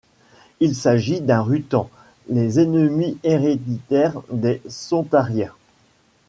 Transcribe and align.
Il 0.61 0.73
s'agit 0.75 1.21
d'un 1.21 1.41
Rutan, 1.43 1.87
les 2.27 2.59
ennemies 2.59 3.19
héréditaires 3.23 4.19
des 4.31 4.59
sontariens. 4.67 5.53